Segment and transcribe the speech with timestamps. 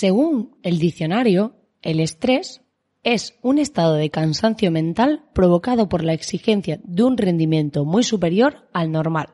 [0.00, 2.62] Según el diccionario, el estrés
[3.02, 8.66] es un estado de cansancio mental provocado por la exigencia de un rendimiento muy superior
[8.72, 9.28] al normal.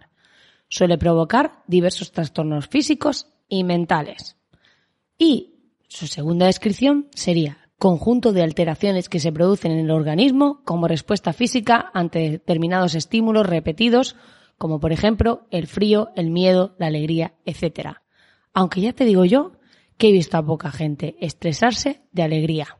[0.68, 4.38] Suele provocar diversos trastornos físicos y mentales.
[5.16, 5.54] Y
[5.86, 11.32] su segunda descripción sería conjunto de alteraciones que se producen en el organismo como respuesta
[11.32, 14.16] física ante determinados estímulos repetidos,
[14.58, 17.98] como por ejemplo el frío, el miedo, la alegría, etc.
[18.52, 19.52] Aunque ya te digo yo
[19.98, 22.78] que he visto a poca gente estresarse de alegría.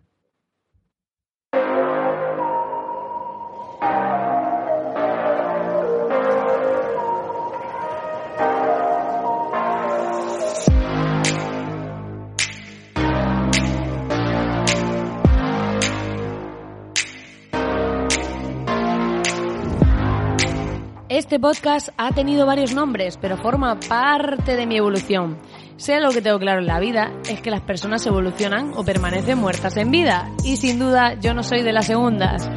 [21.09, 25.39] Este podcast ha tenido varios nombres, pero forma parte de mi evolución.
[25.77, 29.39] Sea lo que tengo claro en la vida, es que las personas evolucionan o permanecen
[29.39, 30.31] muertas en vida.
[30.43, 32.49] Y sin duda, yo no soy de las segundas.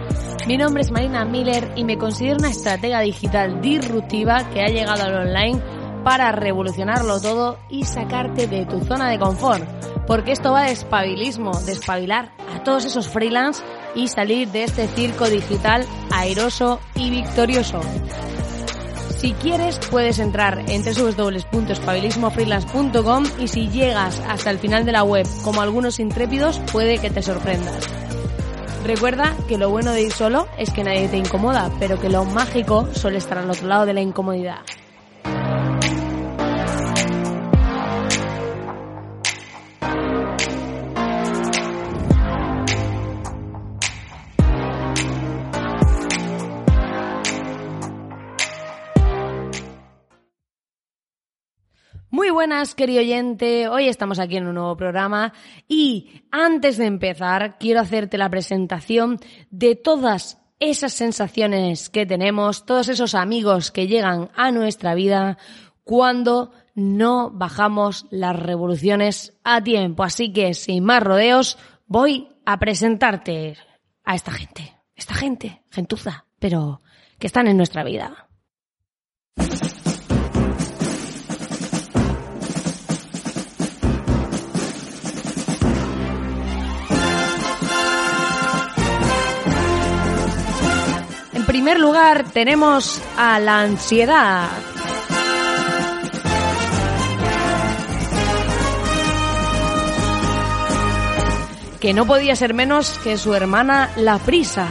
[0.47, 5.03] Mi nombre es Marina Miller y me considero una estratega digital disruptiva que ha llegado
[5.03, 5.61] al online
[6.05, 9.67] para revolucionarlo todo y sacarte de tu zona de confort.
[10.07, 13.61] Porque esto va de espabilismo, de espabilar a todos esos freelance
[13.95, 17.81] y salir de este circo digital airoso y victorioso.
[19.19, 25.27] Si quieres, puedes entrar en www.espabilismofreelance.com y si llegas hasta el final de la web,
[25.43, 27.85] como algunos intrépidos, puede que te sorprendas.
[28.85, 32.23] Recuerda que lo bueno de ir solo es que nadie te incomoda, pero que lo
[32.23, 34.59] mágico suele estar al otro lado de la incomodidad.
[52.39, 53.67] Buenas, querido oyente.
[53.67, 55.33] Hoy estamos aquí en un nuevo programa
[55.67, 59.19] y antes de empezar quiero hacerte la presentación
[59.51, 65.37] de todas esas sensaciones que tenemos, todos esos amigos que llegan a nuestra vida
[65.83, 70.03] cuando no bajamos las revoluciones a tiempo.
[70.03, 73.57] Así que, sin más rodeos, voy a presentarte
[74.05, 74.77] a esta gente.
[74.95, 76.79] Esta gente, gentuza, pero
[77.19, 78.28] que están en nuestra vida.
[91.59, 94.47] Primer lugar tenemos a la ansiedad.
[101.81, 104.69] Que no podía ser menos que su hermana la prisa.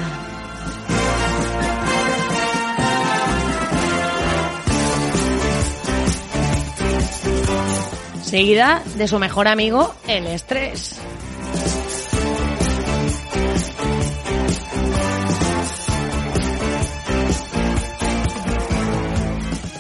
[8.23, 10.98] Seguida de su mejor amigo, el estrés.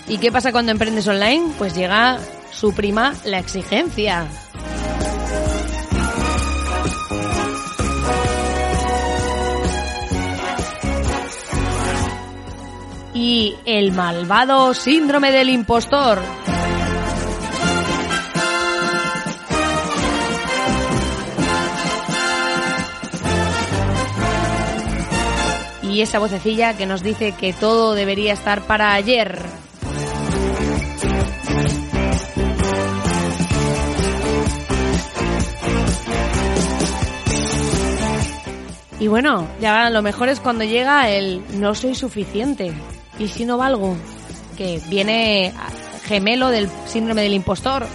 [0.08, 1.52] ¿Y qué pasa cuando emprendes online?
[1.58, 2.18] Pues llega
[2.50, 4.26] su prima, la exigencia.
[13.12, 16.20] Y el malvado síndrome del impostor.
[25.82, 29.57] Y esa vocecilla que nos dice que todo debería estar para ayer.
[39.00, 42.72] Y bueno, ya lo mejor es cuando llega el no soy suficiente.
[43.18, 43.96] ¿Y si no valgo?
[44.56, 45.52] Que viene
[46.04, 47.86] gemelo del síndrome del impostor.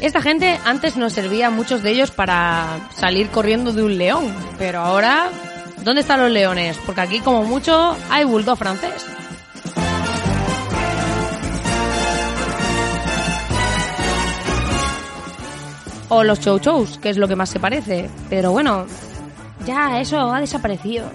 [0.00, 4.78] Esta gente antes nos servía muchos de ellos para salir corriendo de un león, pero
[4.78, 5.30] ahora,
[5.82, 6.78] ¿dónde están los leones?
[6.86, 9.04] Porque aquí como mucho hay bulldog francés.
[16.08, 18.08] O los chow chows, que es lo que más se parece.
[18.28, 18.86] Pero bueno,
[19.64, 21.10] ya eso ha desaparecido.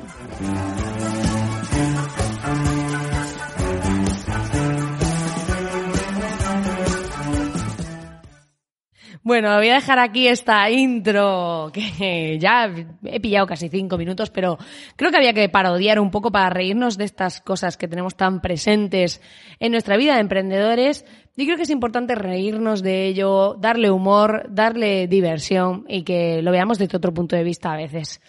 [9.23, 12.73] Bueno, voy a dejar aquí esta intro que ya
[13.05, 14.57] he pillado casi cinco minutos, pero
[14.95, 18.41] creo que había que parodiar un poco para reírnos de estas cosas que tenemos tan
[18.41, 19.21] presentes
[19.59, 21.05] en nuestra vida de emprendedores.
[21.41, 26.51] Y creo que es importante reírnos de ello, darle humor, darle diversión y que lo
[26.51, 28.21] veamos desde otro punto de vista a veces.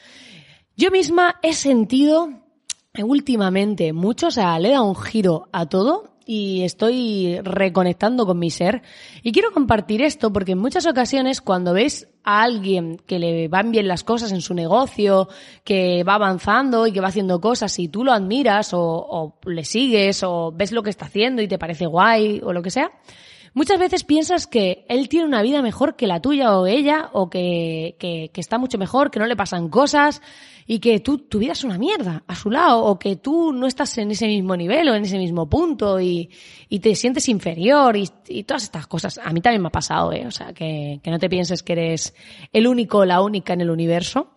[0.79, 2.31] Yo misma he sentido
[3.05, 8.51] últimamente mucho, o sea, le dado un giro a todo y estoy reconectando con mi
[8.51, 8.83] ser.
[9.23, 13.71] Y quiero compartir esto porque en muchas ocasiones cuando ves a alguien que le van
[13.71, 15.29] bien las cosas en su negocio,
[15.65, 19.65] que va avanzando y que va haciendo cosas y tú lo admiras o, o le
[19.65, 22.93] sigues o ves lo que está haciendo y te parece guay o lo que sea,
[23.55, 27.29] Muchas veces piensas que él tiene una vida mejor que la tuya o ella, o
[27.29, 30.23] que, que, está mucho mejor, que no le pasan cosas,
[30.67, 33.67] y que tú, tu vida es una mierda a su lado, o que tú no
[33.67, 36.31] estás en ese mismo nivel o en ese mismo punto y,
[36.69, 39.19] y te sientes inferior y, y, todas estas cosas.
[39.23, 40.27] A mí también me ha pasado, ¿eh?
[40.27, 42.15] O sea, que, que no te pienses que eres
[42.53, 44.31] el único o la única en el universo.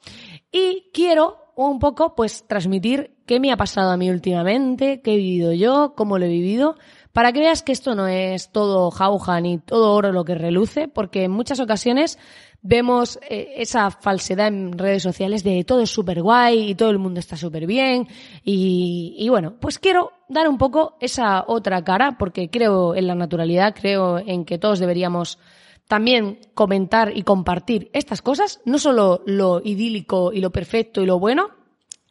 [0.52, 5.18] Y quiero un poco, pues, transmitir qué me ha pasado a mí últimamente, qué he
[5.18, 6.76] vivido yo, cómo lo he vivido,
[7.16, 10.90] para que veas que esto no es todo jauja ni todo oro lo que reluce,
[10.90, 12.20] porque en muchas ocasiones
[12.62, 17.00] vemos eh, esa falsedad en redes sociales de todo es súper guay y todo el
[17.00, 18.10] mundo está súper bien.
[18.44, 23.16] Y, y, bueno, pues quiero dar un poco esa otra cara, porque creo en la
[23.16, 25.40] naturalidad, creo en que todos deberíamos
[25.88, 31.18] también comentar y compartir estas cosas, no solo lo idílico y lo perfecto y lo
[31.18, 31.52] bueno,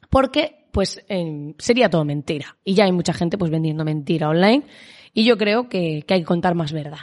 [0.08, 2.58] porque pues eh, sería todo mentira.
[2.64, 4.64] Y ya hay mucha gente pues vendiendo mentira online
[5.14, 6.98] y yo creo que, que hay que contar más verdad.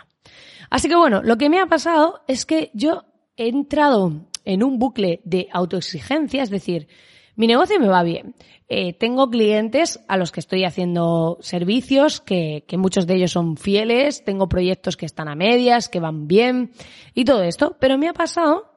[0.70, 3.06] Así que bueno, lo que me ha pasado es que yo
[3.38, 6.90] he entrado en un bucle de autoexigencia, es decir,
[7.38, 8.36] mi negocio me va bien.
[8.68, 13.56] Eh, tengo clientes a los que estoy haciendo servicios, que, que, muchos de ellos son
[13.56, 16.72] fieles, tengo proyectos que están a medias, que van bien
[17.14, 18.71] y todo esto, pero me ha pasado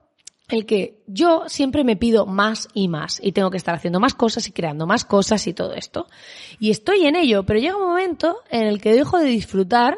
[0.49, 4.14] el que yo siempre me pido más y más y tengo que estar haciendo más
[4.14, 6.06] cosas y creando más cosas y todo esto.
[6.58, 9.96] Y estoy en ello, pero llega un momento en el que dejo de disfrutar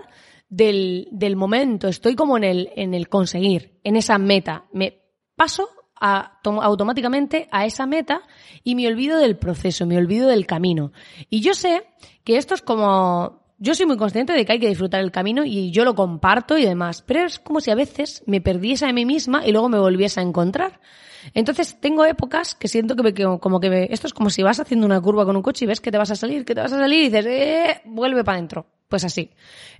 [0.48, 4.66] del, del momento, estoy como en el, en el conseguir, en esa meta.
[4.72, 5.02] Me
[5.34, 5.68] paso
[6.00, 8.22] a, automáticamente a esa meta
[8.62, 10.92] y me olvido del proceso, me olvido del camino.
[11.28, 11.84] Y yo sé
[12.24, 15.44] que esto es como yo soy muy consciente de que hay que disfrutar el camino
[15.44, 18.92] y yo lo comparto y demás, pero es como si a veces me perdiese a
[18.92, 20.80] mí misma y luego me volviese a encontrar.
[21.34, 24.60] Entonces tengo épocas que siento que me, como que me, esto es como si vas
[24.60, 26.60] haciendo una curva con un coche y ves que te vas a salir, que te
[26.60, 28.66] vas a salir y dices, eh, vuelve para adentro.
[28.88, 29.30] Pues así.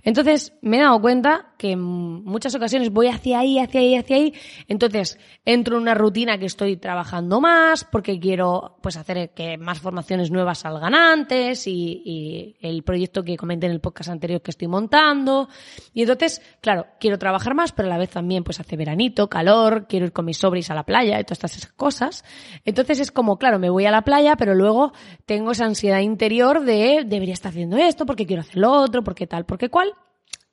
[0.03, 4.15] Entonces me he dado cuenta que en muchas ocasiones voy hacia ahí, hacia ahí, hacia
[4.17, 4.33] ahí.
[4.67, 9.79] Entonces entro en una rutina que estoy trabajando más porque quiero pues hacer que más
[9.79, 14.67] formaciones nuevas salgan antes y, el proyecto que comenté en el podcast anterior que estoy
[14.67, 15.47] montando.
[15.93, 19.87] Y entonces, claro, quiero trabajar más, pero a la vez también pues hace veranito, calor,
[19.87, 22.25] quiero ir con mis sobris a la playa y todas estas cosas.
[22.65, 24.91] Entonces es como, claro, me voy a la playa, pero luego
[25.25, 29.27] tengo esa ansiedad interior de debería estar haciendo esto porque quiero hacer lo otro porque
[29.27, 29.93] tal, porque cual.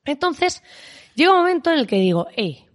[0.04, 0.62] Entonces,
[1.14, 2.66] llega un momento en el que digo, hey,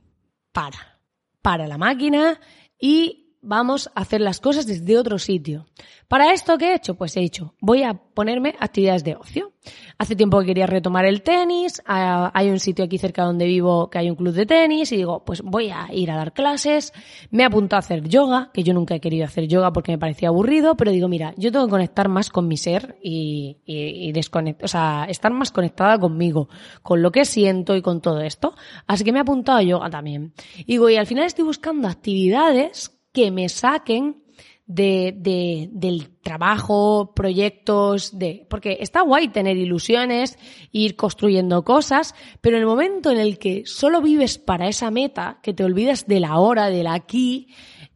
[0.52, 1.00] para,
[1.42, 2.40] para la máquina
[2.80, 5.66] y vamos a hacer las cosas desde otro sitio.
[6.08, 6.96] Para esto, ¿qué he hecho?
[6.96, 9.54] Pues he dicho, voy a ponerme actividades de ocio.
[9.98, 14.00] Hace tiempo que quería retomar el tenis, hay un sitio aquí cerca donde vivo que
[14.00, 16.94] hay un club de tenis y digo, pues voy a ir a dar clases,
[17.30, 19.98] me he apuntado a hacer yoga, que yo nunca he querido hacer yoga porque me
[19.98, 24.08] parecía aburrido, pero digo, mira, yo tengo que conectar más con mi ser y, y,
[24.08, 26.50] y desconectar, o sea, estar más conectada conmigo,
[26.82, 28.56] con lo que siento y con todo esto.
[28.88, 30.34] Así que me he apuntado a yoga también.
[30.58, 34.24] Y digo, y al final estoy buscando actividades que me saquen
[34.70, 40.38] de, de, del trabajo, proyectos, de, porque está guay tener ilusiones,
[40.72, 45.40] ir construyendo cosas, pero en el momento en el que solo vives para esa meta,
[45.42, 47.48] que te olvidas de la hora, del aquí,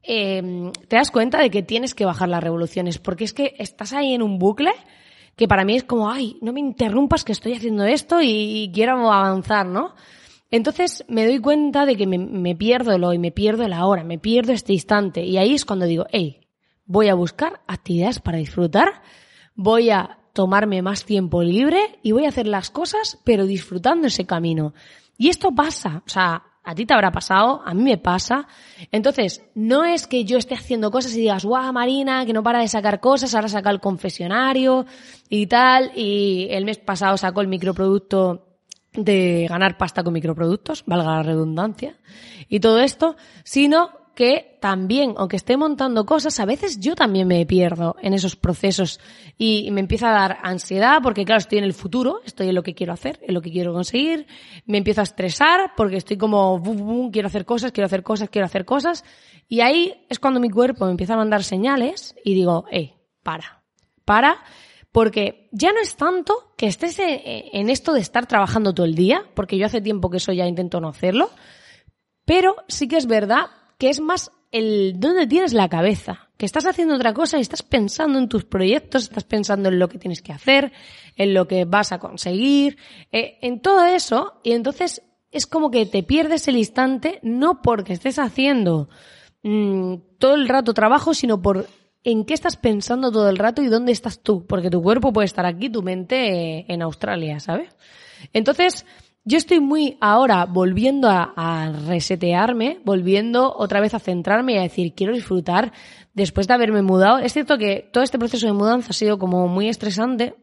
[0.01, 3.93] eh, te das cuenta de que tienes que bajar las revoluciones, porque es que estás
[3.93, 4.71] ahí en un bucle
[5.35, 9.11] que para mí es como, ay, no me interrumpas que estoy haciendo esto y quiero
[9.11, 9.93] avanzar, ¿no?
[10.53, 14.19] Entonces me doy cuenta de que me, pierdo el hoy, me pierdo la hora, me
[14.19, 15.25] pierdo este instante.
[15.25, 16.41] Y ahí es cuando digo, hey,
[16.86, 19.01] voy a buscar actividades para disfrutar,
[19.55, 24.27] voy a tomarme más tiempo libre y voy a hacer las cosas, pero disfrutando ese
[24.27, 24.75] camino.
[25.17, 28.48] Y esto pasa, o sea, a ti te habrá pasado, a mí me pasa.
[28.91, 32.60] Entonces, no es que yo esté haciendo cosas y digas, guau, Marina, que no para
[32.60, 34.86] de sacar cosas, ahora saca el confesionario
[35.29, 38.52] y tal, y el mes pasado sacó el microproducto
[38.95, 41.97] de ganar pasta con microproductos, valga la redundancia,
[42.47, 47.45] y todo esto, sino que también, aunque esté montando cosas, a veces yo también me
[47.45, 49.00] pierdo en esos procesos
[49.38, 52.62] y me empieza a dar ansiedad porque claro, estoy en el futuro, estoy en lo
[52.62, 54.27] que quiero hacer, en lo que quiero conseguir,
[54.65, 56.62] me empiezo a estresar porque estoy como,
[57.12, 59.03] quiero hacer cosas, quiero hacer cosas, quiero hacer cosas,
[59.50, 63.63] y ahí es cuando mi cuerpo me empieza a mandar señales y digo, hey, para,
[64.05, 64.43] para,
[64.93, 69.25] porque ya no es tanto que estés en esto de estar trabajando todo el día,
[69.33, 71.31] porque yo hace tiempo que eso ya intento no hacerlo,
[72.25, 73.47] pero sí que es verdad
[73.79, 77.63] que es más el dónde tienes la cabeza, que estás haciendo otra cosa y estás
[77.63, 80.71] pensando en tus proyectos, estás pensando en lo que tienes que hacer,
[81.15, 82.77] en lo que vas a conseguir,
[83.12, 87.93] eh, en todo eso, y entonces es como que te pierdes el instante, no porque
[87.93, 88.89] estés haciendo
[89.41, 91.67] mm, todo el rato trabajo, sino por
[92.03, 95.25] en qué estás pensando todo el rato y dónde estás tú, porque tu cuerpo puede
[95.25, 97.69] estar aquí, tu mente eh, en Australia, ¿sabes?
[98.33, 98.86] Entonces,
[99.25, 104.93] yo estoy muy ahora volviendo a, resetearme, volviendo otra vez a centrarme y a decir,
[104.93, 105.72] quiero disfrutar
[106.13, 107.19] después de haberme mudado.
[107.19, 110.36] Es cierto que todo este proceso de mudanza ha sido como muy estresante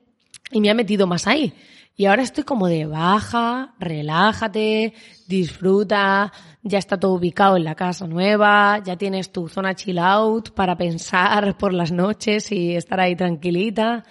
[0.50, 1.52] y me ha metido más ahí.
[1.94, 4.94] Y ahora estoy como de baja, relájate,
[5.28, 10.50] disfruta, ya está todo ubicado en la casa nueva, ya tienes tu zona chill out
[10.50, 14.04] para pensar por las noches y estar ahí tranquilita.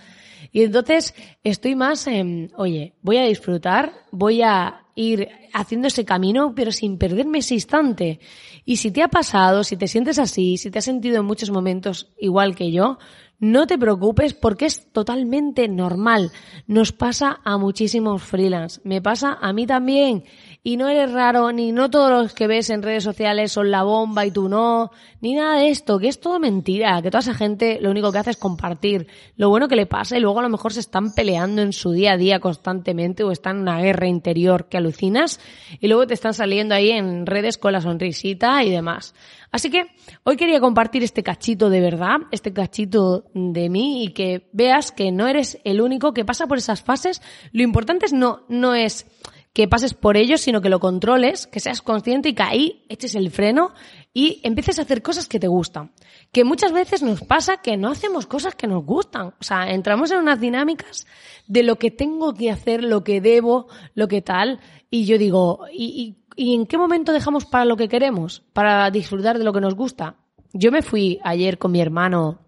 [0.52, 1.14] Y entonces
[1.44, 6.98] estoy más en, oye, voy a disfrutar, voy a ir haciendo ese camino, pero sin
[6.98, 8.20] perderme ese instante.
[8.66, 11.52] Y si te ha pasado, si te sientes así, si te has sentido en muchos
[11.52, 12.98] momentos igual que yo,
[13.40, 16.32] no te preocupes porque es totalmente normal.
[16.68, 18.82] Nos pasa a muchísimos freelance.
[18.84, 20.26] Me pasa a mí también
[20.62, 23.84] y no eres raro, ni no todos los que ves en redes sociales son la
[23.84, 27.34] bomba y tú no, ni nada de esto, que es todo mentira, que toda esa
[27.34, 30.44] gente lo único que hace es compartir lo bueno que le pasa y luego a
[30.44, 33.80] lo mejor se están peleando en su día a día constantemente o están en una
[33.80, 35.40] guerra interior que alucinas
[35.80, 39.16] y luego te están saliendo ahí en redes con la sonrisita y demás.
[39.52, 39.86] Así que
[40.24, 45.12] hoy quería compartir este cachito de verdad, este cachito de mí y que veas que
[45.12, 47.22] no eres el único que pasa por esas fases.
[47.54, 49.08] Lo importante es no, no es
[49.54, 53.16] que pases por ellos, sino que lo controles, que seas consciente y que ahí eches
[53.16, 53.74] el freno
[54.14, 55.92] y empieces a hacer cosas que te gustan.
[56.32, 59.28] Que muchas veces nos pasa que no hacemos cosas que nos gustan.
[59.40, 61.08] O sea, entramos en unas dinámicas
[61.48, 64.60] de lo que tengo que hacer, lo que debo, lo que tal.
[64.92, 68.44] Y yo digo, ¿y, y, en qué momento dejamos para lo que queremos?
[68.54, 70.16] Para disfrutar de lo que nos gusta.
[70.54, 72.40] Yo me fui ayer con mi hermano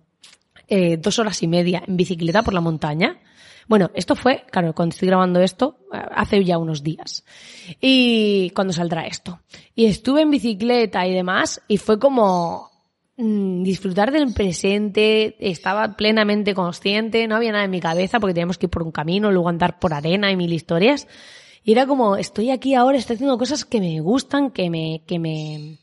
[0.67, 3.19] eh, dos horas y media en bicicleta por la montaña
[3.67, 7.23] bueno, esto fue, claro, cuando estoy grabando esto, hace ya unos días.
[7.79, 9.39] Y cuando saldrá esto.
[9.75, 12.69] Y estuve en bicicleta y demás, y fue como
[13.17, 18.57] mm, disfrutar del presente, estaba plenamente consciente, no había nada en mi cabeza porque teníamos
[18.57, 21.07] que ir por un camino, luego andar por arena y mil historias.
[21.63, 25.19] Y era como, estoy aquí ahora, estoy haciendo cosas que me gustan, que me, que
[25.19, 25.77] me,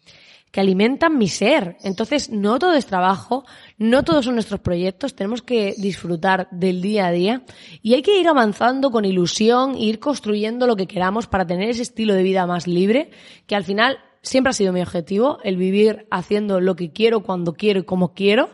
[0.50, 1.76] que alimentan mi ser.
[1.82, 3.44] Entonces, no todo es trabajo,
[3.76, 7.42] no todos son nuestros proyectos, tenemos que disfrutar del día a día
[7.82, 11.82] y hay que ir avanzando con ilusión, ir construyendo lo que queramos para tener ese
[11.82, 13.10] estilo de vida más libre,
[13.46, 17.54] que al final siempre ha sido mi objetivo, el vivir haciendo lo que quiero, cuando
[17.54, 18.50] quiero y como quiero.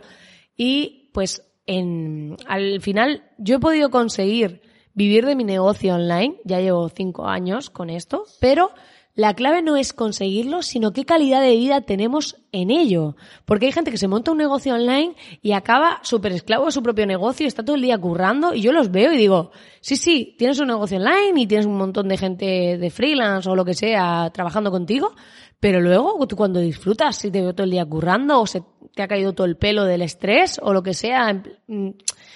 [0.56, 4.62] Y pues en, al final yo he podido conseguir
[4.94, 8.70] vivir de mi negocio online, ya llevo cinco años con esto, pero
[9.16, 13.14] la clave no es conseguirlo, sino qué calidad de vida tenemos en ello.
[13.44, 16.82] Porque hay gente que se monta un negocio online y acaba súper esclavo de su
[16.82, 20.34] propio negocio, está todo el día currando y yo los veo y digo, sí, sí,
[20.36, 23.74] tienes un negocio online y tienes un montón de gente de freelance o lo que
[23.74, 25.14] sea trabajando contigo,
[25.60, 28.64] pero luego tú cuando disfrutas, si te veo todo el día currando o se
[28.96, 31.90] te ha caído todo el pelo del estrés o lo que sea, mm,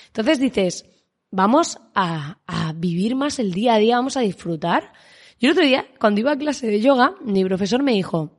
[0.06, 0.86] entonces dices,
[1.32, 4.92] vamos a, a vivir más el día a día, vamos a disfrutar
[5.40, 8.38] yo el otro día, cuando iba a clase de yoga, mi profesor me dijo,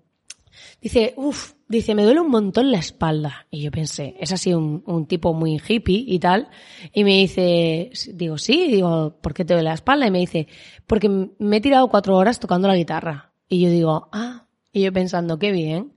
[0.82, 3.48] dice, uff, dice, me duele un montón la espalda.
[3.50, 6.50] Y yo pensé, es así un, un tipo muy hippie y tal.
[6.94, 10.08] Y me dice, digo, sí, digo, ¿por qué te duele la espalda?
[10.08, 10.48] Y me dice,
[10.88, 13.32] porque me he tirado cuatro horas tocando la guitarra.
[13.48, 15.94] Y yo digo, ah, y yo pensando, qué bien.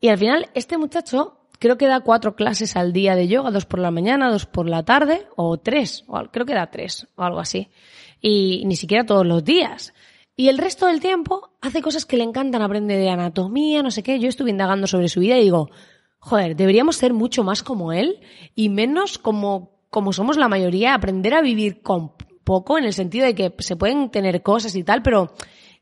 [0.00, 3.66] Y al final, este muchacho creo que da cuatro clases al día de yoga, dos
[3.66, 7.22] por la mañana, dos por la tarde, o tres, o creo que da tres, o
[7.22, 7.68] algo así.
[8.20, 9.92] Y ni siquiera todos los días.
[10.40, 14.02] Y el resto del tiempo hace cosas que le encantan, aprende de anatomía, no sé
[14.02, 14.18] qué.
[14.18, 15.68] Yo estuve indagando sobre su vida y digo,
[16.18, 18.20] joder, deberíamos ser mucho más como él
[18.54, 23.26] y menos como, como somos la mayoría, aprender a vivir con poco, en el sentido
[23.26, 25.34] de que se pueden tener cosas y tal, pero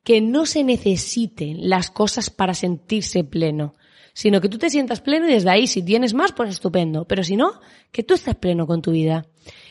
[0.02, 3.74] que no se necesiten las cosas para sentirse pleno,
[4.12, 7.22] sino que tú te sientas pleno y desde ahí, si tienes más, pues estupendo, pero
[7.22, 7.60] si no,
[7.92, 9.24] que tú estés pleno con tu vida.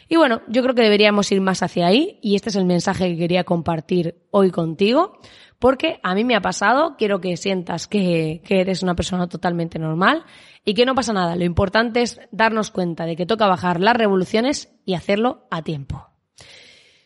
[0.10, 3.10] Y bueno, yo creo que deberíamos ir más hacia ahí y este es el mensaje
[3.10, 5.20] que quería compartir hoy contigo
[5.60, 10.24] porque a mí me ha pasado, quiero que sientas que, eres una persona totalmente normal
[10.64, 11.36] y que no pasa nada.
[11.36, 16.08] Lo importante es darnos cuenta de que toca bajar las revoluciones y hacerlo a tiempo.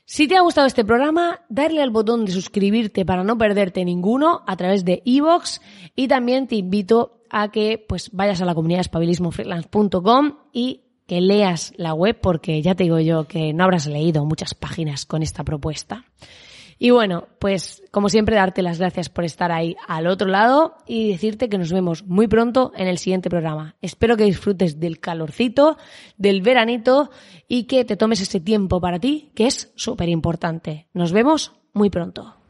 [0.04, 4.44] Si te ha gustado este programa, darle al botón de suscribirte para no perderte ninguno
[4.46, 5.62] a través de iVoox
[5.96, 11.74] y también te invito a que pues vayas a la comunidad espabilismofreelance.com y que leas
[11.76, 15.44] la web porque ya te digo yo que no habrás leído muchas páginas con esta
[15.44, 16.06] propuesta.
[16.80, 21.10] Y bueno, pues como siempre darte las gracias por estar ahí al otro lado y
[21.12, 23.76] decirte que nos vemos muy pronto en el siguiente programa.
[23.82, 25.78] Espero que disfrutes del calorcito,
[26.16, 27.10] del veranito
[27.46, 30.88] y que te tomes ese tiempo para ti, que es súper importante.
[30.94, 32.41] Nos vemos muy pronto.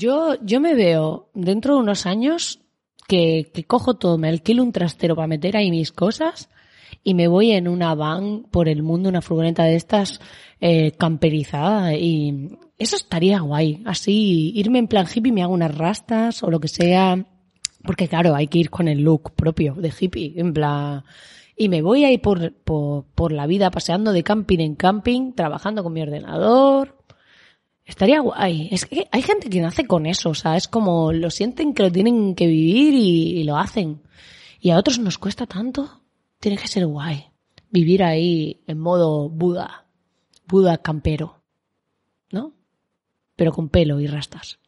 [0.00, 2.60] Yo, yo me veo dentro de unos años
[3.06, 6.48] que, que cojo todo, me alquilo un trastero para meter ahí mis cosas
[7.04, 10.22] y me voy en una van por el mundo, una furgoneta de estas
[10.58, 13.82] eh, camperizada y eso estaría guay.
[13.84, 17.26] Así irme en plan hippie, me hago unas rastas o lo que sea.
[17.84, 21.04] Porque claro, hay que ir con el look propio de hippie, en plan...
[21.56, 25.82] Y me voy ahí por, por, por la vida paseando de camping en camping, trabajando
[25.82, 26.99] con mi ordenador,
[27.90, 28.68] Estaría guay.
[28.70, 31.82] Es que hay gente que nace con eso, o sea, es como lo sienten que
[31.82, 34.00] lo tienen que vivir y, lo hacen.
[34.60, 36.00] Y a otros nos cuesta tanto.
[36.38, 37.26] Tiene que ser guay.
[37.68, 39.86] Vivir ahí en modo Buda.
[40.46, 41.42] Buda campero.
[42.30, 42.52] ¿No?
[43.34, 44.60] Pero con pelo y rastas.